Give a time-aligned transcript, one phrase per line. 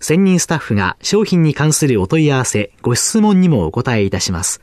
[0.00, 4.62] 専任スタッフが商品に関するお問い合わせ、ご質問にもお答えいたします。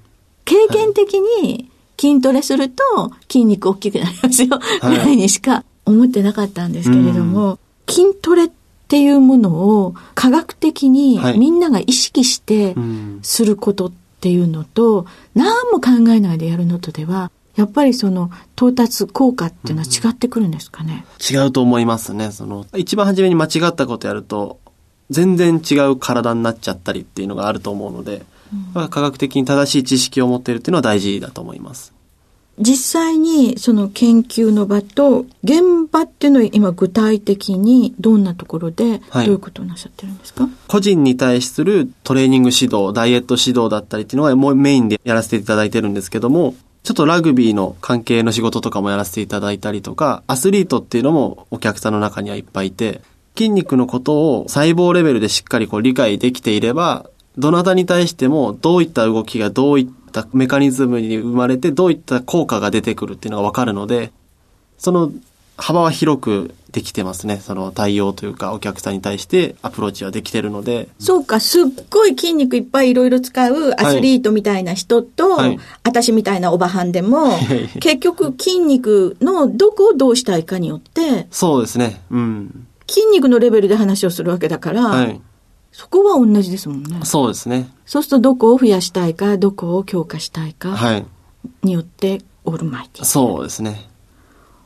[0.45, 2.83] 経験的に筋トレすると
[3.31, 8.51] 筋肉大きくなりますよ、ぐらいにしか思ってなかったんですけれども、筋トレっ
[8.89, 12.75] ていうものを科学的にみんなが意識して
[13.23, 22.31] することっていうのと、何も考えないでやるのとでは、やっぱりその到達効果っていうのは違ってくるんですかね、うん、違うと思いますね。
[22.31, 24.59] その、一番初めに間違ったことやると、
[25.11, 28.25] 全然違う体になっちゃったりっていうのがあると思うので、
[28.75, 31.92] うん、科学的に正しい知識を持っているっていうのは大事だと思います。
[32.63, 53.01] 実際にその研究の場と現場っていうのは今具体的にどんなところでどういうことをなさってるんですか、はい、個人に対するトレーニング指導、ダイエット指導だったりっていうのはもうメインでやらせていただいてるんですけども、ちょっとラグビーの関係の仕事とかもやらせていただいたりとか、アスリートっていうのもお客さんの中にはいっぱいいて、
[53.37, 57.09] 筋肉のことを細胞レベルでしっかりこう理解できていれば、
[57.39, 60.02] どなたに対してもどういった動きがどういった
[60.33, 64.13] メカニズムに生まれてどういった効果が出てくるっていうのがわかるので、
[64.79, 65.13] その
[65.57, 67.39] 幅は広くできてますね。
[67.39, 70.89] その対応というか、お客さんに対してアプローチはできてるので。
[70.99, 77.39] そうか、すっごい筋肉いっぱいいろいろ使うアスリートみたいな人と、はい、私みたいなおばはんでも、
[77.79, 82.01] 結局筋肉のどこをどうしたいかによって、そうですね。
[82.11, 82.67] うん。
[82.89, 85.21] 筋肉のレベルで話をするわけだから、はい、
[85.73, 87.01] そこは同じですもんね。
[87.05, 87.69] そうですね。
[87.87, 91.03] そうするとどこを増やしたいか、どこを強化したいか、
[91.63, 93.05] によってオールマイティ。
[93.05, 93.89] そうですね。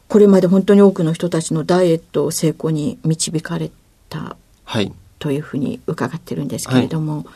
[0.08, 3.70] これまで本当に多くの人たちのダイエットを成功に導かれ
[4.08, 7.26] た、はい、というふうに伺ってるんですけれども、はい、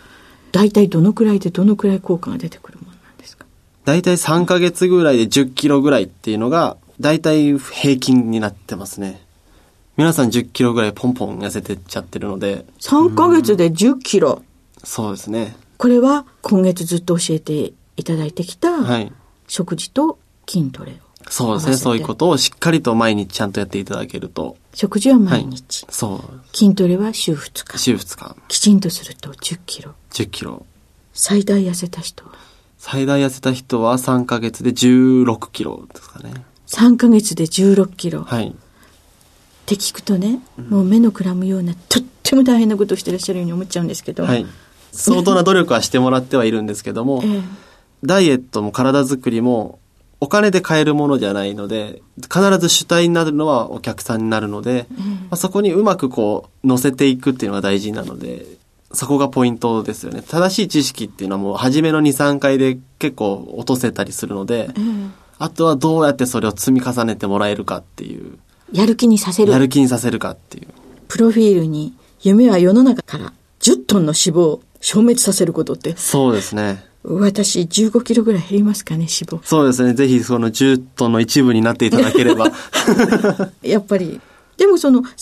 [0.52, 3.46] 大体どのくらいでどのくらい効果が出てくるものなんですか？
[3.84, 9.20] 大体3ヶ月ぐらいで10キロぐらいっていうのが、大体平均になってますね。
[9.96, 12.64] 皆さん10キロぐらいポンポン痩せてっちゃってるので。
[12.80, 14.42] 3ヶ月で10キロ、
[14.82, 15.56] そうですね。
[15.76, 18.68] これは今月ずっと教えていただいてきた、
[19.46, 20.94] 食事と筋トレを。
[21.28, 21.76] そうですね。
[21.76, 24.56] そういうことをしっかりと毎日ちゃんとやっていただけると。
[24.72, 25.84] 食事は毎日。
[25.84, 26.56] はい、そう。
[26.56, 27.78] 筋トレは週2日。
[27.78, 28.36] 週2日。
[28.48, 29.92] きちんとすると10キロ。
[30.12, 30.64] 10キロ。
[31.12, 32.32] 最大痩せた人は？
[32.78, 36.32] 最大痩せた人は3ヶ月で16キロですかね。
[36.66, 38.22] 3ヶ月で16キロ。
[38.22, 38.56] はい。
[39.74, 44.24] って聞くとね、もう目のくらむような、とっても大変なことをしてらっしゃるように思っちゃうんですけど。
[44.24, 44.44] はい。
[44.92, 47.40] 相当な努力はしてもらってはいるんですけども、ええ、
[48.04, 49.78] ダイエットも体づくりも
[50.18, 58.44] お金で買えるものじゃないので、必ず主体になるのはお客さんになるので、うん、まあ、そこにうまくこう乗せていくっていうのが大事なので、
[58.92, 60.20] そこがポイントですよね。
[60.28, 68.38] 正しい知識っていうのはもう初めの2、3回で結構落とせたりするので、うん、あとはどうやってそれを積み重ねてもらえるかっていう。
[68.72, 69.58] やる気にさせるや。
[69.58, 70.68] る気にさせるかっていう。
[71.08, 76.84] プロフィールに、夢は世の中から10トンの脂肪を消滅させることって、そうですね。
[77.02, 79.40] 私15キロぐらい減りますかね、脂肪。
[79.42, 79.94] そうですね。
[79.94, 82.52] ぜひその10トンの一部になっていただければ。
[83.62, 84.20] やっぱり。
[84.58, 85.12] でもその3ヶ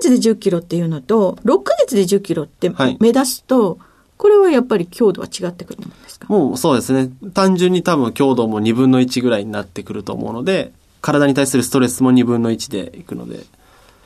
[0.00, 3.78] 月で10キロっていうのと、6ヶ月で10キロってはい目指すと、
[4.16, 6.26] これはやっぱり強度は違ってくるもんですか？
[6.30, 7.10] もうそうですね。
[7.34, 13.44] 単純に多分強度も2分の1ぐらいになってくると思うので、体に対するストレスも2分の1でいくので、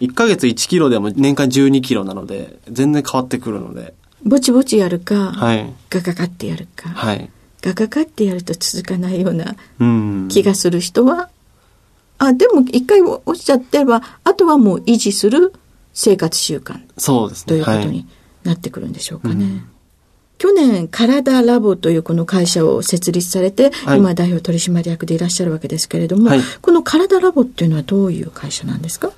[0.01, 3.95] 1ヶ月1キロでも年間12キロなので、全然変わってくるので、
[4.25, 5.73] ぼちぼちやるか、はい。
[5.91, 7.31] ガガガってやるか、はい。
[7.61, 10.29] ガガガってやると続かないようなうん。
[10.29, 11.29] 気がする人は、
[12.19, 15.53] あ、でも一回おっしゃってれば、あとはもう維持する
[15.93, 17.47] 生活習慣そうですね。
[17.49, 18.07] ということはいに
[18.45, 19.65] なってくるんでしょうかね。
[20.43, 29.13] 去年、体ラボというこの会社を設立されて、はい今代表取締役でいらっしゃるわけですけれども、はいこの体ラボっていうのはどういう会社なんですか？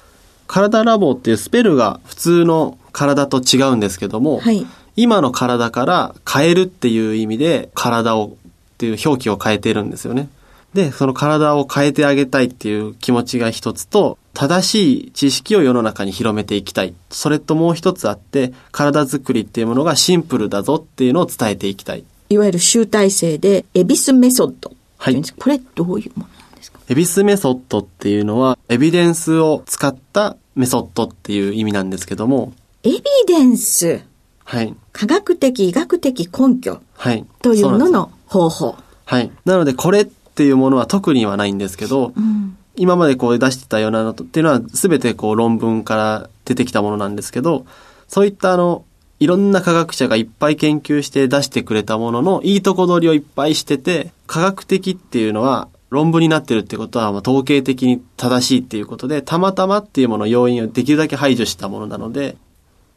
[0.49, 4.67] 体ラボっていうスペルが普通の体と違うんですけども、はい。
[4.97, 10.29] 今の体から変えるっていう意味で体をっていう表記を変えているんですよね。
[10.75, 16.93] で、その体を変えてあげたいっていう気持ちが一つと、正しい知識を世の中に広めていきたい。
[17.09, 22.05] それともう一つあって、体づくりっていうものがシンプルだぞっていうのを伝えていきたい。
[22.29, 26.81] いわゆる集大成で、エビスメソッドっていこれどういうものなんですか？
[26.89, 32.53] エビスメソッドっていうのは、エビデンスを使ったメソッドっていう意味なんですけども、
[32.83, 34.03] エビデンス、
[34.45, 34.75] はい。
[34.93, 36.81] 科学的、医学的根拠？
[36.97, 37.25] はい。
[37.41, 38.77] というのの方法。
[39.05, 39.31] はい。
[39.45, 42.57] なので、これっていうものは特にはないんですけど、うん。
[42.77, 47.67] 今までこう出してたようなのっていうのは全てこう論文から出てきたものなんですけど、
[48.09, 48.85] そういったあの、
[49.21, 62.37] いろんな科学者がいっぱい研究して出してくれたもののいいとこ取りをいっぱいしてて、科学的っていうのは論文になってるってことはまあ統計的に正しいっていうことで、たまたまっていうもの要因をできるだけ排除したものなので、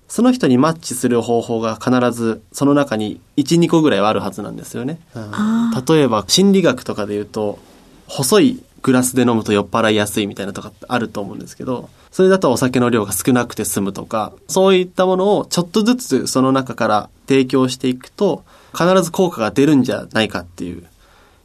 [0.07, 4.99] その人にマッチする方法が必ずその中に1、2個ぐらいはあるはずなんですよね。
[5.13, 7.59] あ例えば心理学とかで言うと、
[8.07, 20.83] 細いグラスで飲むと酔っ払いやすいみたいなとかってあると思うんですけど、それだとお酒の量が少なくて済むとか、そういったものをちょっとずつその中から提供していくと、必ず効果が出るんじゃないかっていう。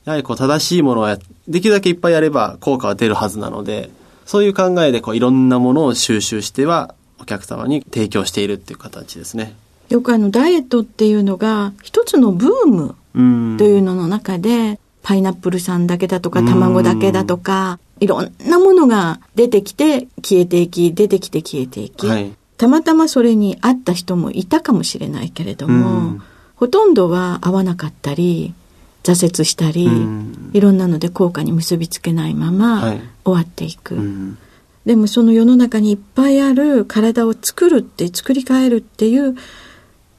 [0.05, 1.19] やはりこう正しいものをや
[1.49, 3.91] できるだけいっぱいやれば効果は出るはずなので、
[4.25, 9.57] そういう考えでこういろんなものを収集してはお客様に提供しているっていう形ですね。
[9.89, 13.57] よくあの、ダイエットっていうのが、一つのブームうん。
[13.59, 22.33] というのの中で、パイナップルさんだけだとか、卵だけだとか、いろんなものが出てきて消えていき、出てきて消えていき、はい。
[22.57, 26.23] たまたまそれに会った人もいたかもしれないけれどうもん、
[26.55, 28.55] ほとんどは合わなかったり、
[29.03, 33.95] 挫折したり、うんいろんなので効果に結びつけないままはい終わっていく。
[33.95, 34.39] うん。
[34.85, 39.37] でもその世の中にいっぱいある体を作るって作り変えるっていう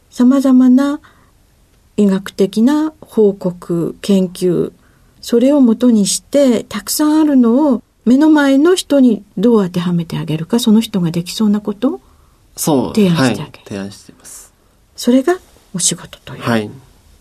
[0.09, 1.01] 様々な
[1.97, 4.71] 医学的な報告研究
[5.21, 12.01] それをもとにしてたくさんあるのを目の前の人にどう当てはめてあげるかその人ができそうなこと
[12.55, 12.95] そう。
[12.95, 14.53] 提案してあげるはい、提案しています。
[14.95, 15.37] それが
[15.73, 16.41] お仕事という。
[16.41, 16.69] はい。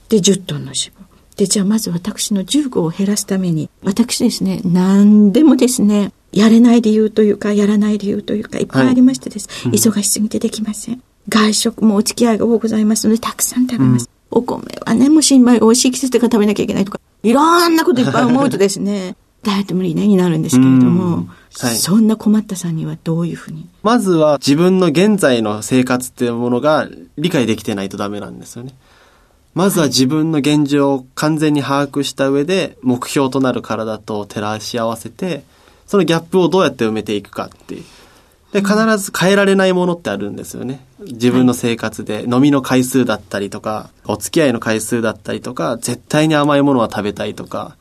[0.09, 1.03] で10トンの脂肪。
[1.37, 23.69] でじゃあまず私の15を減らすために私ですね何でもですねやれない理由というかやらない理由というかいっぱいありましてです、うん忙しすぎてできません外食もお付き合いが多くございますのでたくさん食べます、お米はねもう新米美味しい季節だから食べなきゃいけないとかいろんなこといっぱい思うとですね ダイエット無理ねになるんですけれども、うんはいそんな困ったさんにはどういうふうに？
[23.83, 28.75] まずは自分の現在の生活っていうものが理解できてないとダメなんですよね。
[29.55, 35.45] まずは自分の現状を完全に把握した上で目標となる体と照らし合わせて、
[35.87, 37.85] そのギャップをどうやって埋めていくかっていう。
[38.53, 40.85] で、必ず変えられないものってあるんですよね。
[41.01, 47.77] 自分の生活で飲みの回数だったりとか、お付き合いの回数だったりとか、絶対に甘いものは食べたいとか、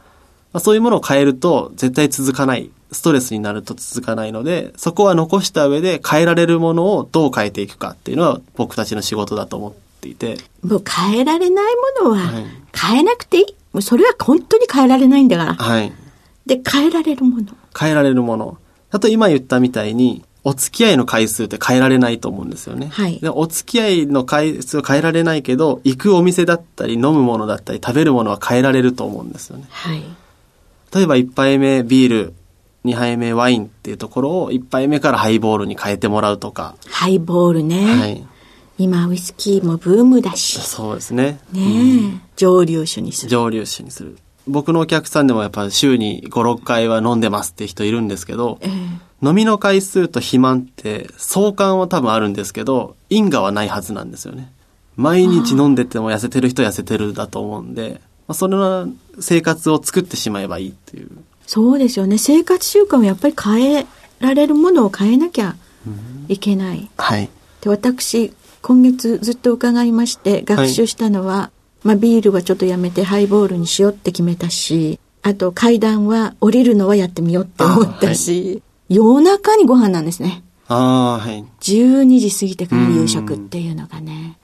[0.53, 2.69] まあ、そういうものを変えると絶対続かない。
[2.93, 10.37] ストレスになると続かないので、そこは残した上で変えられるものをどう変えていくかっていうのは僕たちの仕事だと思っていて。
[10.61, 13.45] もう変えられないものははい変えなくていい。
[13.73, 15.53] もうそれは本当に変えられないんだから。
[15.53, 15.93] はい。
[16.45, 17.45] で、変えられるもの。
[17.77, 18.57] 変えられるもの。
[18.89, 22.87] あと今言ったみたいに、お付き合いの回数って変えられないと思うんですよね。
[22.91, 29.65] はいでお付き合いの回数は変えられないけど、行くお店だったり飲むものだったり食べるものは変えられると思うんですよね。
[29.69, 30.03] はい。
[30.93, 32.33] 例えば1杯目ビール、
[32.85, 36.75] 2杯目ワインっていうところを1杯目からハイボールに変えてもらうとか。
[36.89, 37.85] ハイボールね。
[37.85, 38.25] はい。
[38.79, 40.59] 今ウイスキーもブームだし。
[40.59, 41.39] そうですね。
[41.51, 41.61] ね
[42.15, 43.29] え、蒸留酒にする。
[43.29, 44.17] 蒸留酒にする。
[44.47, 54.51] 僕のお客さんでもやっぱ週に5、6回は飲んでますって人いるんですけど、ええ飲みの回数と肥満って相関は多分あるんですけど、因果はないはずなんですよね。
[54.95, 61.09] 毎日飲んでても痩せてる人は痩せてるだと思うんで、まあ、それの生活を作ってしまえばいいっていう。
[61.45, 62.17] そうですよね。
[62.17, 63.85] 生活習慣をやっぱり変え
[64.19, 65.55] られるものを変えなきゃ
[66.27, 66.89] いけない。
[66.97, 67.29] はい。
[67.61, 71.51] で私、今月ずっと伺いまして、学習したのは、
[71.83, 78.61] まあビールはちょっとやめてハイボールにしようって決めたし、あと階段は降りるのはやってみようって思ったし、
[78.93, 80.43] 夜中にご飯なんですね。
[80.67, 81.45] ああ、はい。
[81.61, 84.37] 12時過ぎてから夕食っていうのがね。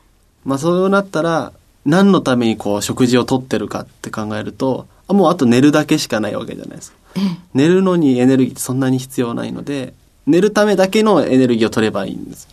[0.45, 1.51] まあそうなったら、
[1.85, 6.97] 何のためにこう食事をとってるかって考えると、あもうあと寝るだけしかないわけじゃないですか。
[7.15, 9.93] ええ寝るのにエネルギーってそんなに必要ないので、
[10.25, 12.47] 寝るためだけのエネルギーを取ればいいんです。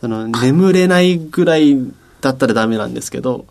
[0.00, 1.76] その眠れないぐらい
[2.20, 3.44] だったらダメなんですけど、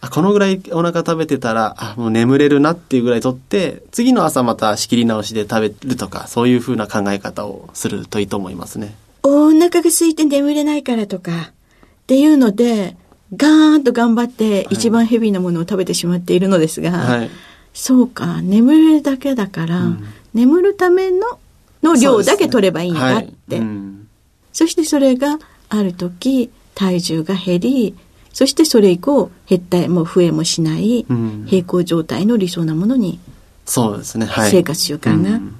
[0.00, 8.94] あこのぐらいお腹食べてたら、あ、もう眠れるなっていうぐらい取って、次の朝また仕切り直しで食べるとか、そういう風な考え方をするといいと思いますね。
[9.22, 12.96] お腹が空いて眠れないからとか、っていうので、
[13.34, 17.30] ガーンと頑張って一番ヘビーなものを食べてしまっているのですが、はい。
[17.72, 21.38] そうか、眠れるだけだから、うん眠るための
[21.82, 23.28] の量だけ取ればいいんだって。
[23.48, 24.08] そねはいうん
[24.52, 25.38] そしてそれが
[25.68, 27.94] ある時、体重が減り、
[28.36, 33.18] そしてそれ以降、減ったも増えもしない、うん平行状態の理想なものに
[33.64, 34.26] そうですね。
[34.26, 34.50] はい。
[34.50, 35.56] 生活習慣がうん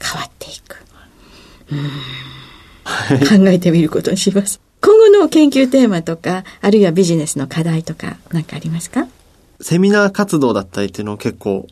[0.00, 0.76] 変わっていく。
[1.72, 4.60] うん考えてみることにします。
[4.80, 9.08] 今後の研究テーマとか、あるいはビジネスの課題とか、何かありますか？
[9.60, 11.66] セミナー活動だったりっていうのを結構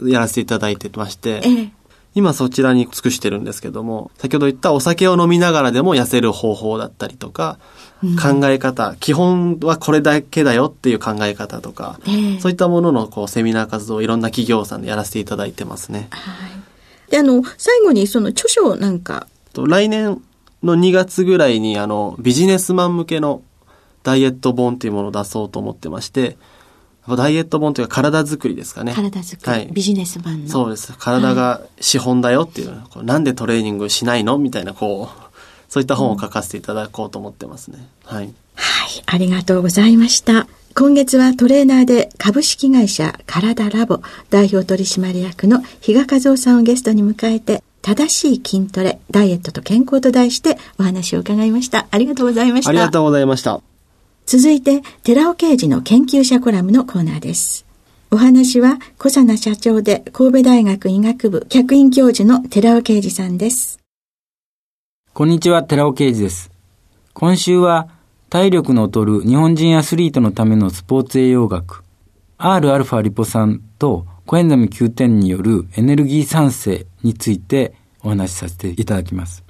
[0.00, 1.72] やらせていただいてまして、ええ。
[2.16, 7.58] 今そちらに尽くしてるんですけども、先ほど言ったお酒を飲みながらでも痩せる方法だったりとか、
[8.00, 16.08] 考え方、基本はこれだけだよっていう考え方とか、ええそういったもののこうセミナー活動をいろんな企業さんでやらせていただいてますね。
[16.10, 17.10] はい。
[17.10, 20.22] で、あの、最後にその著書なんか、と来年
[20.62, 23.42] の2月ぐらいにあのビジネスマン向けの
[24.02, 26.38] ダイエット本っていうものを出そうと思ってまして、
[27.14, 28.92] ダイエット本というか体作りですかね。
[28.92, 30.50] 体作り、はいビジネスマンの。
[30.50, 30.92] そうです。
[30.98, 35.26] 体が資本だよっていう、こうなんでトレーニングしないのみたいな、こう、
[35.68, 37.86] そういった本を書かせていただこうと思ってますね。
[38.04, 38.32] はい。
[38.54, 40.48] はい、ありがとうございました。
[40.74, 51.86] 今月はトレーナーで株式会社体ラボ代表取締役の比嘉和夫さんをゲストに迎えて、正しい筋トレ、ダイエットと健康と題してお話を伺いました。
[51.90, 52.70] ありがとうございました。
[52.70, 53.75] ありがとうございました。
[54.26, 57.64] 続いて、寺尾啓二の研究者コラムのコーナーです。
[58.10, 63.78] お話は、小佐奈社長で神戸大学医学部客員教授の寺尾啓二さんです。
[65.14, 66.50] こんにちは、寺尾啓二です。
[67.12, 67.86] 今週は、
[68.28, 71.84] 体力の劣る日本人アスリートのためのスポーツ栄養学、
[72.36, 79.44] Rα リポ酸とコエンザミ Q10 によるエネルギー産生についてお話しさせていただきます。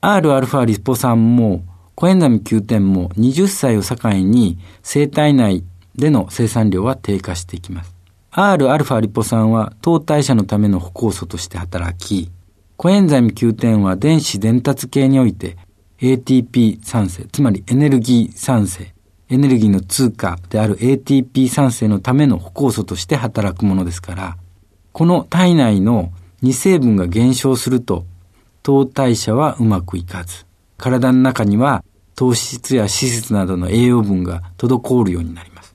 [0.00, 1.64] Rα リポ酸も
[1.94, 7.94] コエンザミ Q10 も20歳を境に生体内での生産量は低下していきます。
[8.32, 12.32] Rα リポ酸は糖代謝のための歩酵素として働き、
[12.76, 15.56] コエンザイム Q10 は電子伝達系において
[16.00, 18.92] ATP 産生、つまりエネルギー産生、
[19.30, 24.36] エネルギーの通貨である ATP 産生のための歩酵素として働くものですから、
[24.92, 28.04] この体内の2成分が減少すると、
[28.64, 30.44] 糖代謝はうまくいかず、
[30.84, 31.82] 体の中には
[32.14, 35.74] 糖質や脂質などの栄養分が滞るようになります。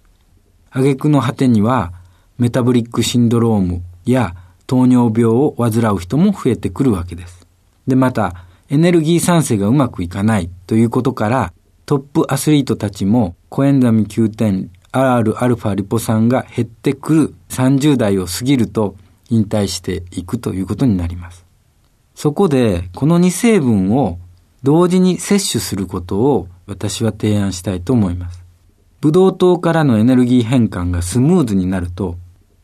[0.69, 1.93] 挙句の果てには、
[2.37, 4.35] メタボリックシンドロームや
[4.67, 7.47] 糖尿病を患う人も増えてくるわけです。
[7.87, 11.53] で、また、エネルギー産生がうまくいかないということから、
[11.87, 18.95] トップアスリートたちもコエンザミ Q10、Rα リポ酸が減ってくる30代を過ぎると
[19.31, 21.47] 引退していくということになります。
[22.13, 24.19] そこで、この2成分を
[24.63, 28.43] 同時に摂取することを私は提案したいと思います。
[29.01, 32.17] ブドウ糖からのエネルギー変換がスムーズになると、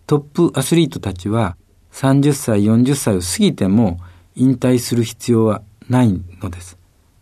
[0.05, 1.55] トップアスリートたちは
[1.93, 3.99] 30歳、40歳を過ぎても
[4.35, 6.77] 引退する必要はないのです。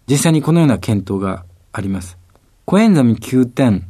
[0.10, 2.18] 実際にこのような検討があります。
[2.66, 3.84] コエンザミ Q10、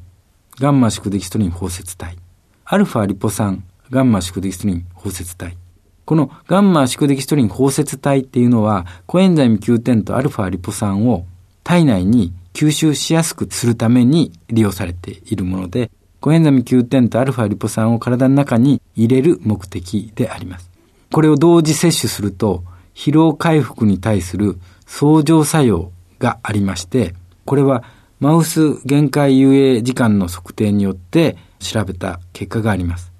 [0.59, 2.17] ガンマ宿敵ストリン包摂体、
[2.65, 5.55] アルファリポ酸、ガンマ宿敵ストリン包摂体。
[6.05, 11.25] このガンマ宿敵ストリン包摂体っていうのは、コエンザミ Q10 とアルファリポ酸を
[11.63, 20.69] 体内に吸収しやすくするために利用されているもので、コエンザミ Q10 とアルファリポ酸を体の中に入れる目的であります。
[21.11, 27.13] これを同時摂取すると、疲労回復に対する相乗作用がありまして、
[27.45, 27.83] これは
[28.19, 33.11] マウス限界遊泳時間の測定によって調べた結果があります。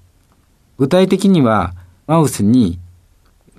[0.78, 1.74] 具体的には、
[2.06, 2.78] マウスに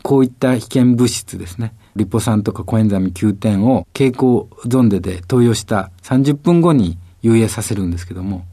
[0.04, 1.74] こういった危険物質ですね。
[1.96, 8.46] リポ酸とかコエンザミ Q10 を蛍光ゾンデで投与した30分後に遊泳させるんですけども、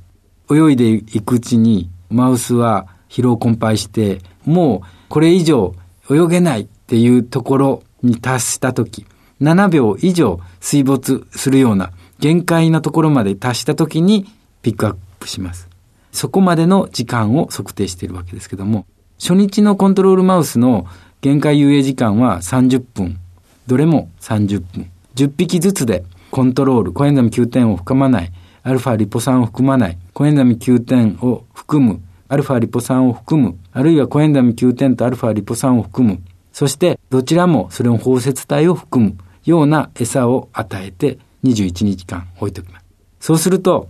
[0.50, 5.74] 泳いでいくうちにマウスは疲労困憊して、もうこれ以上
[6.10, 9.04] 泳げないっていうところに達した時、
[9.42, 14.24] 7秒以上水没するような限界のところまで達した時に
[14.62, 15.68] ピックアップします。
[16.12, 18.86] そこまでの時間を測定しているわけですけども、
[19.22, 20.84] 初日のコントロールマウスの
[21.20, 23.20] 限界遊泳時間は30分。
[23.68, 24.90] どれも30分。
[25.14, 26.02] 10匹ずつで
[26.32, 28.32] コントロール、コエンザミ Q10 を含まない、
[28.64, 36.20] アルファリポ酸を含まない、コエンザミ Q10 を含む、アルファリポ酸を含む、あるいはコエンザミ Q10 とアルファリポ酸を含む、
[36.52, 39.16] そしてどちらもそれを包摂体を含む。
[39.44, 42.84] ような餌を与えて21日間置いておきます。
[43.20, 43.88] そうすると、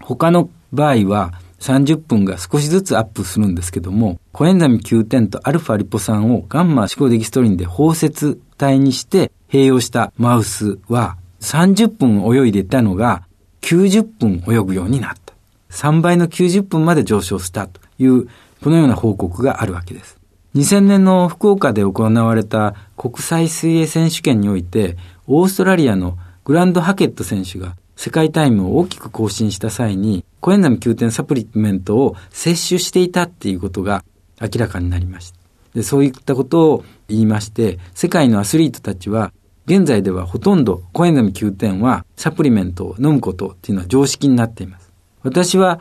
[0.00, 1.32] 他の場合は
[1.62, 13.22] 30分が少しずつアップするんですけども、コエンザミ Q10 とアルファリポ酸をガンマシコデキストリンで包摂体にして併用したマウスは30分泳いでいたのが
[13.60, 15.34] 90分泳ぐようになった。
[15.70, 18.26] 3倍の90分まで上昇したという、
[18.62, 20.18] このような報告があるわけです。
[20.56, 34.02] 2000年の福岡で行われた国際水泳選手権において、オーストラリアのグランドハケット選手が世界タイムを大きく更新した際に、コエンザミ Q10 サプリメントを摂取していたっていうことが
[34.40, 35.38] 明らかになりました。
[35.72, 39.32] で、そういったことを言いまして、世界のアスリートたちは、
[39.66, 44.90] 現在ではほとんどコエンザミ Q10 はサプリメントを飲むことっていうのは常識になっています。
[45.22, 45.80] 私は、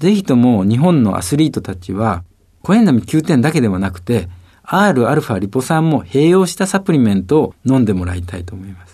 [0.00, 2.24] ぜひとも日本のアスリートたちは、
[2.62, 4.28] コエンザイム Q10 だけではなくて、
[4.64, 8.91] Rα リポ酸も併用したサプリメントを飲んでもらいたいと思います。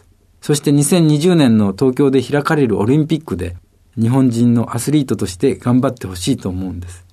[0.48, 3.54] そして2020年の東京で開かれるオリンピックで
[4.00, 7.04] 日本人のアスリートとして頑張ってほしいと思うんです。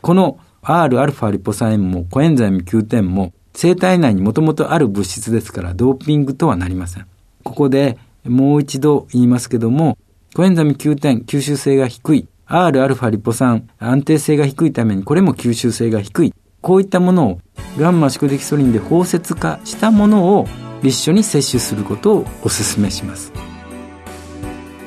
[0.00, 7.06] この Rα リポ酸塩もコエンザイム Q10 も生体内にもともとある物質ですからドーピングとはなりません。
[7.44, 9.98] ここでもう一度言いますけども、
[10.34, 16.34] コエンザミ Q10 吸収性が低い、Rα リポ酸安定性が低いためにこれも吸収性が低い。
[16.62, 17.40] こういったものを
[17.78, 20.48] ガンマ宿敵ソリンで包摂化したものを
[20.82, 23.32] 立書に摂取することをお勧めします。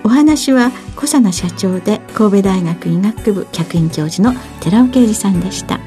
[0.04, 5.80] お話は小佐奈社長で神戸大学医学部客員教授の寺尾啓二さんでした。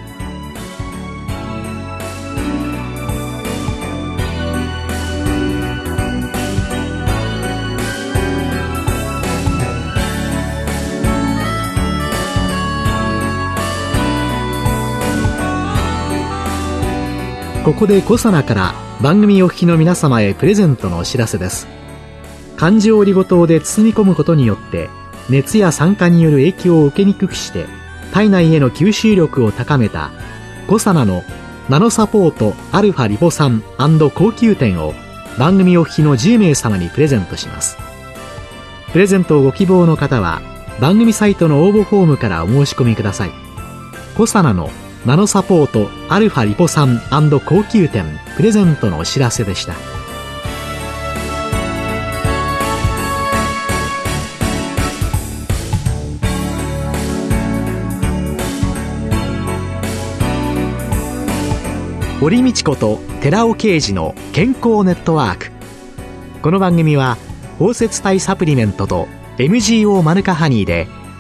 [17.64, 21.66] ここで小佐奈から番組お聞きの皆様へプレゼントのお知らせです。
[22.56, 24.88] 漢字をオリゴ糖で包み込むことによって
[25.28, 27.66] 熱や酸化による影響を受けにくくして
[28.14, 30.12] 体内への吸収力を高めた
[30.66, 31.24] コサナの
[31.68, 33.62] ナノサポートアルファリポ酸
[34.14, 34.94] 高級店を
[35.38, 37.76] 番組お聞きの10名様にプレゼントします。
[38.92, 40.40] プレゼントをご希望の方は
[40.80, 43.30] 番組サイトの応募フォームからお申し込みください。
[44.16, 44.70] コサナの
[45.06, 47.00] ナノサポートアルファリポ酸
[47.46, 49.74] 高級店プレゼントのお知らせでした。
[62.18, 65.52] 堀道子と寺尾啓二の健康ネットワーク。
[66.42, 67.16] この番組は
[67.60, 69.06] 包摂体サプリメントと
[69.38, 70.88] MGO マヌカハニーで